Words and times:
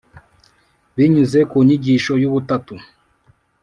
binyuze 0.95 1.39
ku 1.49 1.57
nyigisho 1.65 2.13
y’ubutatu. 2.21 2.73